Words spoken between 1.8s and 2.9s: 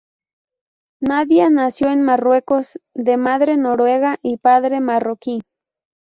en Marruecos